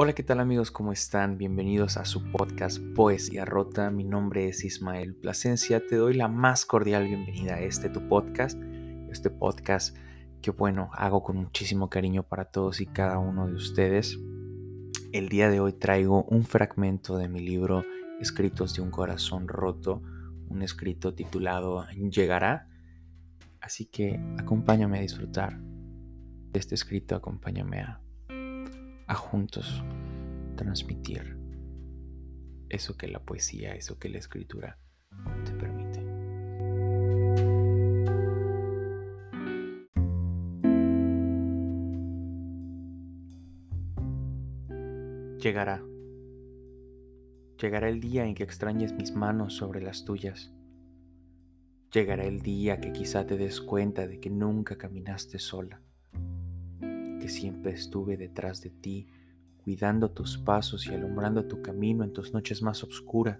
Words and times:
Hola, 0.00 0.12
¿qué 0.12 0.22
tal 0.22 0.38
amigos? 0.38 0.70
¿Cómo 0.70 0.92
están? 0.92 1.38
Bienvenidos 1.38 1.96
a 1.96 2.04
su 2.04 2.22
podcast 2.30 2.78
Poesía 2.94 3.44
Rota. 3.44 3.90
Mi 3.90 4.04
nombre 4.04 4.48
es 4.48 4.64
Ismael 4.64 5.16
Plasencia. 5.16 5.84
Te 5.84 5.96
doy 5.96 6.14
la 6.14 6.28
más 6.28 6.64
cordial 6.66 7.08
bienvenida 7.08 7.54
a 7.54 7.62
este 7.62 7.88
tu 7.88 8.06
podcast. 8.08 8.56
Este 9.10 9.28
podcast 9.28 9.96
que 10.40 10.52
bueno, 10.52 10.90
hago 10.92 11.24
con 11.24 11.38
muchísimo 11.38 11.90
cariño 11.90 12.22
para 12.22 12.44
todos 12.44 12.80
y 12.80 12.86
cada 12.86 13.18
uno 13.18 13.48
de 13.48 13.54
ustedes. 13.54 14.20
El 15.10 15.28
día 15.28 15.50
de 15.50 15.58
hoy 15.58 15.72
traigo 15.72 16.22
un 16.22 16.44
fragmento 16.44 17.16
de 17.18 17.28
mi 17.28 17.40
libro 17.40 17.84
Escritos 18.20 18.76
de 18.76 18.82
un 18.82 18.92
corazón 18.92 19.48
roto, 19.48 20.00
un 20.48 20.62
escrito 20.62 21.12
titulado 21.12 21.84
Llegará. 21.88 22.68
Así 23.60 23.86
que 23.86 24.20
acompáñame 24.38 24.98
a 24.98 25.02
disfrutar 25.02 25.58
de 25.58 26.60
este 26.60 26.76
escrito, 26.76 27.16
acompáñame 27.16 27.80
a 27.80 28.00
a 29.08 29.14
juntos 29.14 29.82
transmitir 30.56 31.38
eso 32.68 32.96
que 32.98 33.08
la 33.08 33.20
poesía, 33.20 33.74
eso 33.74 33.98
que 33.98 34.10
la 34.10 34.18
escritura 34.18 34.78
te 35.44 35.52
permite. 35.52 36.04
Llegará. 45.40 45.82
Llegará 47.58 47.88
el 47.88 48.00
día 48.00 48.26
en 48.26 48.34
que 48.34 48.42
extrañes 48.42 48.92
mis 48.92 49.12
manos 49.12 49.54
sobre 49.54 49.80
las 49.80 50.04
tuyas. 50.04 50.52
Llegará 51.92 52.24
el 52.24 52.42
día 52.42 52.80
que 52.80 52.92
quizá 52.92 53.26
te 53.26 53.38
des 53.38 53.62
cuenta 53.62 54.06
de 54.06 54.20
que 54.20 54.28
nunca 54.28 54.76
caminaste 54.76 55.38
sola 55.38 55.80
siempre 57.26 57.72
estuve 57.72 58.16
detrás 58.16 58.62
de 58.62 58.70
ti, 58.70 59.08
cuidando 59.64 60.10
tus 60.10 60.38
pasos 60.38 60.86
y 60.86 60.94
alumbrando 60.94 61.44
tu 61.46 61.60
camino 61.60 62.04
en 62.04 62.12
tus 62.12 62.32
noches 62.32 62.62
más 62.62 62.84
oscuras. 62.84 63.38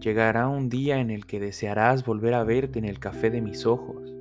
Llegará 0.00 0.48
un 0.48 0.68
día 0.68 1.00
en 1.00 1.10
el 1.10 1.26
que 1.26 1.40
desearás 1.40 2.04
volver 2.04 2.34
a 2.34 2.44
verte 2.44 2.78
en 2.78 2.84
el 2.84 2.98
café 2.98 3.30
de 3.30 3.40
mis 3.40 3.66
ojos, 3.66 4.14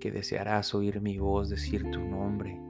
que 0.00 0.12
desearás 0.12 0.74
oír 0.74 1.00
mi 1.00 1.18
voz 1.18 1.48
decir 1.48 1.90
tu 1.90 2.00
nombre, 2.00 2.60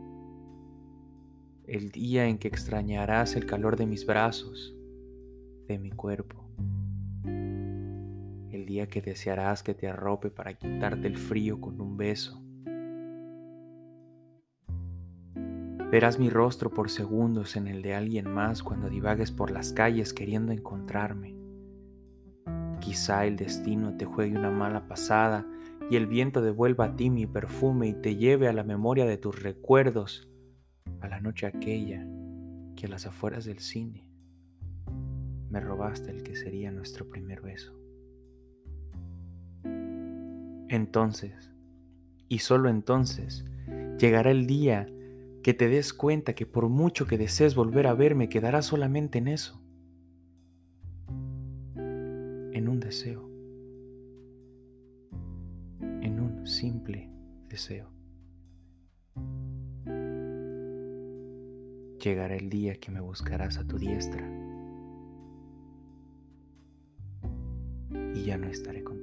el 1.66 1.90
día 1.90 2.26
en 2.26 2.38
que 2.38 2.48
extrañarás 2.48 3.34
el 3.34 3.44
calor 3.44 3.76
de 3.76 3.86
mis 3.86 4.06
brazos, 4.06 4.74
de 5.66 5.78
mi 5.78 5.90
cuerpo, 5.90 6.48
el 7.24 8.66
día 8.66 8.86
que 8.86 9.02
desearás 9.02 9.62
que 9.62 9.74
te 9.74 9.88
arrope 9.88 10.30
para 10.30 10.54
quitarte 10.54 11.08
el 11.08 11.16
frío 11.16 11.60
con 11.60 11.80
un 11.80 11.96
beso, 11.96 12.40
Verás 15.90 16.18
mi 16.18 16.30
rostro 16.30 16.70
por 16.70 16.90
segundos 16.90 17.54
en 17.54 17.68
el 17.68 17.80
de 17.80 17.94
alguien 17.94 18.28
más 18.28 18.64
cuando 18.64 18.90
divagues 18.90 19.30
por 19.30 19.52
las 19.52 19.72
calles 19.72 20.12
queriendo 20.12 20.52
encontrarme. 20.52 21.36
Quizá 22.80 23.24
el 23.24 23.36
destino 23.36 23.96
te 23.96 24.04
juegue 24.04 24.36
una 24.36 24.50
mala 24.50 24.88
pasada 24.88 25.46
y 25.88 25.94
el 25.94 26.08
viento 26.08 26.42
devuelva 26.42 26.86
a 26.86 26.96
ti 26.96 27.08
mi 27.08 27.26
perfume 27.26 27.86
y 27.86 27.94
te 27.94 28.16
lleve 28.16 28.48
a 28.48 28.52
la 28.52 28.64
memoria 28.64 29.06
de 29.06 29.16
tus 29.16 29.40
recuerdos, 29.40 30.28
a 31.00 31.06
la 31.06 31.20
noche 31.20 31.46
aquella 31.46 32.04
que 32.74 32.86
a 32.86 32.88
las 32.88 33.06
afueras 33.06 33.44
del 33.44 33.60
cine 33.60 34.10
me 35.50 35.60
robaste 35.60 36.10
el 36.10 36.24
que 36.24 36.34
sería 36.34 36.72
nuestro 36.72 37.08
primer 37.08 37.40
beso. 37.40 37.78
Entonces, 40.68 41.52
y 42.28 42.40
solo 42.40 42.68
entonces, 42.68 43.44
llegará 43.98 44.32
el 44.32 44.48
día 44.48 44.88
que 45.46 45.54
te 45.54 45.68
des 45.68 45.94
cuenta 45.94 46.34
que 46.34 46.44
por 46.44 46.68
mucho 46.68 47.06
que 47.06 47.16
desees 47.16 47.54
volver 47.54 47.86
a 47.86 47.94
verme, 47.94 48.28
quedará 48.28 48.62
solamente 48.62 49.18
en 49.18 49.28
eso, 49.28 49.62
en 51.76 52.66
un 52.68 52.80
deseo, 52.80 53.30
en 56.02 56.18
un 56.18 56.44
simple 56.48 57.08
deseo. 57.46 57.92
Llegará 62.02 62.34
el 62.34 62.50
día 62.50 62.80
que 62.80 62.90
me 62.90 62.98
buscarás 62.98 63.56
a 63.58 63.64
tu 63.68 63.78
diestra 63.78 64.28
y 68.16 68.24
ya 68.24 68.36
no 68.36 68.48
estaré 68.48 68.82
contigo. 68.82 68.95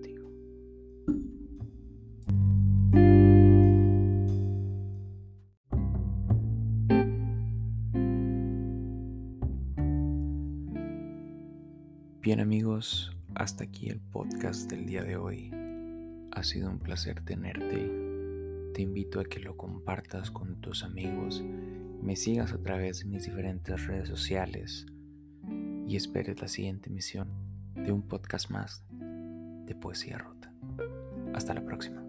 Bien 12.23 12.39
amigos, 12.39 13.11
hasta 13.35 13.66
aquí 13.66 13.89
el 13.89 14.00
podcast 14.00 14.72
del 14.72 14.85
día 14.85 15.03
de 15.03 15.17
hoy. 15.17 15.51
Ha 16.31 16.41
sido 16.44 16.69
un 16.69 16.79
placer 16.79 17.19
tenerte. 17.19 17.91
Te 18.73 18.81
invito 18.81 19.19
a 19.19 19.25
que 19.25 19.41
lo 19.41 19.57
compartas 19.57 20.31
con 20.31 20.61
tus 20.61 20.85
amigos, 20.85 21.44
me 22.01 22.16
sigas 22.16 22.53
a 22.53 22.59
través 22.59 23.00
de 23.00 23.06
mis 23.07 23.25
diferentes 23.25 23.88
redes 23.88 24.07
sociales 24.07 24.85
y 25.85 25.97
esperes 25.97 26.39
la 26.39 26.47
siguiente 26.47 26.89
emisión 26.89 27.28
de 27.75 27.91
un 27.91 28.03
podcast 28.03 28.50
más 28.50 28.85
de 28.90 29.75
Poesía 29.75 30.17
Rota. 30.17 30.50
Hasta 31.34 31.53
la 31.53 31.66
próxima. 31.66 32.03